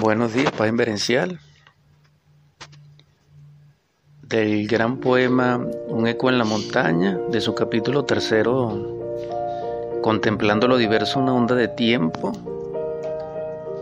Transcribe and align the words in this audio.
Buenos 0.00 0.32
días, 0.32 0.50
paz 0.52 0.66
inverencial. 0.66 1.40
Del 4.22 4.66
gran 4.66 4.96
poema 4.96 5.62
Un 5.88 6.06
eco 6.06 6.30
en 6.30 6.38
la 6.38 6.44
montaña, 6.44 7.18
de 7.30 7.42
su 7.42 7.54
capítulo 7.54 8.06
tercero, 8.06 8.98
Contemplando 10.00 10.68
lo 10.68 10.78
diverso, 10.78 11.20
una 11.20 11.34
onda 11.34 11.54
de 11.54 11.68
tiempo, 11.68 12.32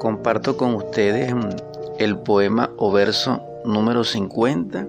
comparto 0.01 0.57
con 0.57 0.75
ustedes 0.75 1.33
el 2.01 2.19
poema 2.19 2.73
o 2.79 2.91
verso 2.91 3.41
número 3.65 4.03
50 4.03 4.89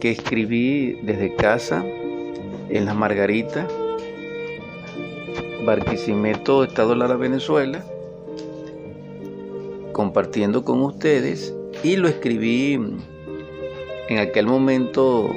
que 0.00 0.12
escribí 0.12 0.98
desde 1.02 1.36
casa 1.36 1.84
en 1.84 2.86
La 2.86 2.94
Margarita, 2.94 3.68
Barquisimeto, 5.66 6.64
Estado 6.64 6.94
Lara, 6.94 7.16
Venezuela 7.16 7.84
compartiendo 9.96 10.62
con 10.62 10.82
ustedes 10.82 11.54
y 11.82 11.96
lo 11.96 12.06
escribí 12.06 12.74
en 12.74 14.18
aquel 14.18 14.46
momento 14.46 15.34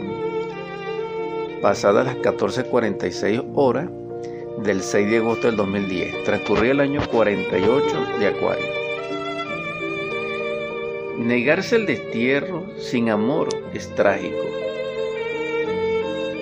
pasadas 1.61 2.05
las 2.05 2.17
14:46 2.17 3.41
horas 3.55 3.89
del 4.61 4.81
6 4.81 5.11
de 5.11 5.17
agosto 5.19 5.47
del 5.47 5.55
2010. 5.55 6.25
Transcurría 6.25 6.71
el 6.71 6.81
año 6.81 6.99
48 7.09 8.19
de 8.19 8.27
Acuario. 8.27 8.65
Negarse 11.19 11.77
el 11.77 11.85
destierro 11.85 12.65
sin 12.77 13.09
amor 13.09 13.47
es 13.73 13.87
trágico. 13.95 14.43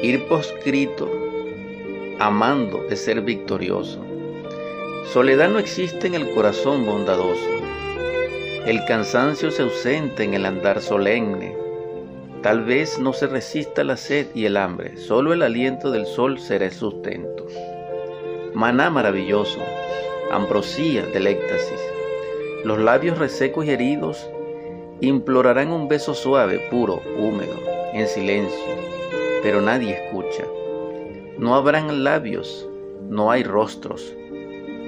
Ir 0.02 0.27
poscrito 0.27 1.08
amando 2.17 2.84
es 2.89 2.99
ser 2.99 3.22
victorioso. 3.22 4.03
Soledad 5.13 5.49
no 5.49 5.59
existe 5.59 6.08
en 6.08 6.16
el 6.16 6.31
corazón 6.31 6.84
bondadoso. 6.84 7.56
El 8.67 8.84
cansancio 8.84 9.49
se 9.49 9.62
ausenta 9.62 10.23
en 10.23 10.34
el 10.34 10.45
andar 10.45 10.81
solemne. 10.81 11.55
Tal 12.44 12.66
vez 12.66 13.00
no 13.00 13.14
se 13.14 13.28
resista 13.28 13.86
la 13.86 13.95
sed 13.95 14.28
y 14.36 14.44
el 14.44 14.58
hambre, 14.58 14.97
solo 14.97 15.31
el 15.31 15.41
aliento 15.41 15.89
del 15.89 16.05
sol 16.05 16.38
será 16.38 16.66
el 16.66 16.73
sustento. 16.73 17.47
Maná 18.53 18.89
maravilloso, 18.89 19.59
ambrosía 20.33 21.06
del 21.06 21.28
éxtasis. 21.28 21.80
Los 22.66 22.78
labios 22.80 23.17
resecos 23.17 23.66
y 23.66 23.69
heridos 23.69 24.30
implorarán 25.00 25.72
un 25.72 25.88
beso 25.88 26.13
suave, 26.13 26.59
puro, 26.69 27.02
húmedo, 27.17 27.56
en 27.94 28.06
silencio, 28.06 28.75
pero 29.44 29.61
nadie 29.61 29.94
escucha. 29.94 30.44
No 31.38 31.56
habrán 31.56 32.03
labios, 32.03 32.67
no 33.08 33.31
hay 33.31 33.44
rostros. 33.44 34.13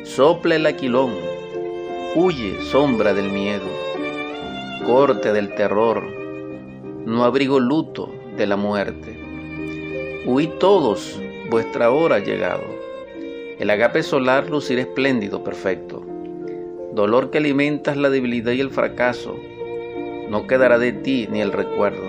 Sopla 0.04 0.58
el 0.58 0.66
aquilón, 0.66 1.14
Huye, 2.16 2.60
sombra 2.62 3.14
del 3.14 3.32
miedo, 3.32 3.68
corte 4.84 5.32
del 5.32 5.54
terror, 5.54 6.04
no 7.06 7.24
abrigo 7.24 7.60
luto 7.60 8.12
de 8.36 8.48
la 8.48 8.56
muerte. 8.56 9.16
Huid 10.26 10.50
todos, 10.60 11.22
vuestra 11.52 11.92
hora 11.92 12.16
ha 12.16 12.20
llegado. 12.20 12.64
El 13.60 13.70
agape 13.70 14.02
solar 14.02 14.50
lucirá 14.50 14.82
espléndido, 14.82 15.44
perfecto. 15.44 16.04
Dolor 16.96 17.30
que 17.30 17.38
alimentas 17.38 17.96
la 17.96 18.10
debilidad 18.10 18.54
y 18.54 18.62
el 18.62 18.72
fracaso, 18.72 19.38
no 20.30 20.48
quedará 20.48 20.80
de 20.80 20.94
ti 20.94 21.28
ni 21.32 21.42
el 21.42 21.52
recuerdo. 21.52 22.08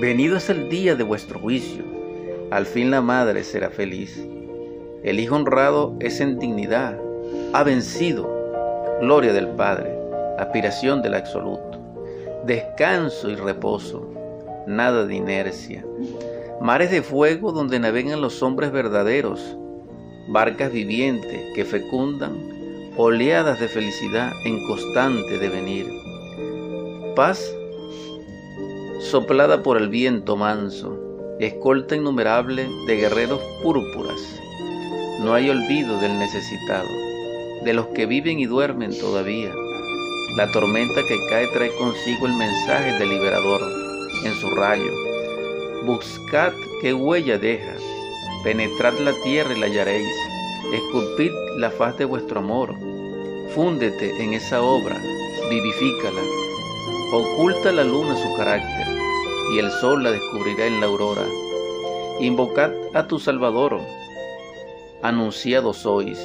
Venido 0.00 0.36
es 0.36 0.50
el 0.50 0.68
día 0.68 0.96
de 0.96 1.04
vuestro 1.04 1.38
juicio, 1.38 1.84
al 2.50 2.66
fin 2.66 2.90
la 2.90 3.02
madre 3.02 3.44
será 3.44 3.70
feliz. 3.70 4.26
El 5.04 5.20
hijo 5.20 5.36
honrado 5.36 5.94
es 6.00 6.20
en 6.20 6.40
dignidad, 6.40 6.98
ha 7.52 7.62
vencido 7.62 8.43
gloria 9.00 9.32
del 9.32 9.48
Padre, 9.48 9.96
aspiración 10.38 11.02
del 11.02 11.14
absoluto, 11.14 11.78
descanso 12.46 13.28
y 13.28 13.36
reposo, 13.36 14.08
nada 14.66 15.04
de 15.06 15.16
inercia, 15.16 15.84
mares 16.60 16.90
de 16.90 17.02
fuego 17.02 17.52
donde 17.52 17.78
navegan 17.78 18.20
los 18.20 18.42
hombres 18.42 18.72
verdaderos, 18.72 19.56
barcas 20.28 20.72
vivientes 20.72 21.40
que 21.54 21.64
fecundan, 21.64 22.32
oleadas 22.96 23.58
de 23.60 23.68
felicidad 23.68 24.32
en 24.44 24.64
constante 24.66 25.38
devenir, 25.38 25.86
paz 27.16 27.52
soplada 29.00 29.62
por 29.62 29.76
el 29.76 29.88
viento 29.88 30.36
manso, 30.36 30.98
escolta 31.40 31.96
innumerable 31.96 32.68
de 32.86 32.96
guerreros 32.96 33.40
púrpuras, 33.62 34.40
no 35.20 35.34
hay 35.34 35.50
olvido 35.50 36.00
del 36.00 36.18
necesitado 36.18 37.13
de 37.62 37.72
los 37.72 37.86
que 37.88 38.06
viven 38.06 38.40
y 38.40 38.46
duermen 38.46 38.98
todavía. 38.98 39.52
La 40.36 40.50
tormenta 40.50 41.00
que 41.06 41.16
cae 41.28 41.46
trae 41.48 41.74
consigo 41.76 42.26
el 42.26 42.34
mensaje 42.34 42.92
del 42.98 43.08
liberador 43.08 43.60
en 44.24 44.34
su 44.34 44.50
rayo. 44.50 44.90
Buscad 45.84 46.52
qué 46.80 46.92
huella 46.92 47.38
deja, 47.38 47.74
penetrad 48.42 48.94
la 49.00 49.12
tierra 49.22 49.54
y 49.54 49.60
la 49.60 49.66
hallaréis, 49.66 50.08
esculpid 50.72 51.30
la 51.56 51.70
faz 51.70 51.96
de 51.98 52.04
vuestro 52.04 52.40
amor, 52.40 52.74
fúndete 53.54 54.22
en 54.22 54.34
esa 54.34 54.62
obra, 54.62 55.00
vivifícala, 55.50 56.20
oculta 57.12 57.70
la 57.70 57.84
luna 57.84 58.16
su 58.16 58.34
carácter, 58.36 58.86
y 59.52 59.58
el 59.58 59.70
sol 59.70 60.02
la 60.02 60.10
descubrirá 60.10 60.66
en 60.66 60.80
la 60.80 60.86
aurora. 60.86 61.26
Invocad 62.20 62.72
a 62.94 63.06
tu 63.06 63.18
Salvador, 63.18 63.80
anunciados 65.02 65.78
sois, 65.78 66.18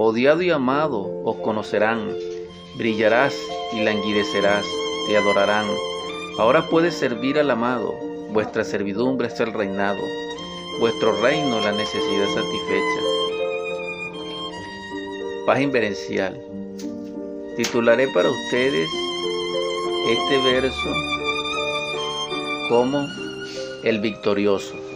Odiado 0.00 0.42
y 0.42 0.50
amado 0.50 1.10
os 1.24 1.38
conocerán, 1.38 2.14
brillarás 2.76 3.34
y 3.72 3.82
languidecerás, 3.82 4.64
te 5.08 5.16
adorarán. 5.16 5.66
Ahora 6.38 6.68
puedes 6.68 6.94
servir 6.94 7.36
al 7.36 7.50
amado, 7.50 7.92
vuestra 8.30 8.62
servidumbre 8.62 9.26
es 9.26 9.40
el 9.40 9.52
reinado, 9.52 9.98
vuestro 10.78 11.20
reino 11.20 11.58
la 11.58 11.72
necesidad 11.72 12.28
satisfecha. 12.28 13.00
Paz 15.46 15.60
inverencial. 15.60 16.40
Titularé 17.56 18.06
para 18.14 18.30
ustedes 18.30 18.88
este 20.08 20.38
verso 20.44 20.92
como 22.68 23.04
el 23.82 23.98
victorioso. 23.98 24.87